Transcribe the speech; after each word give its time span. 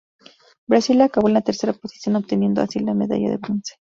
Brasil 0.67 0.99
acabó 1.01 1.27
en 1.27 1.35
la 1.35 1.43
tercera 1.43 1.73
posición 1.73 2.15
obteniendo 2.15 2.59
así 2.63 2.79
la 2.79 2.95
medalla 2.95 3.29
de 3.29 3.37
bronce. 3.37 3.75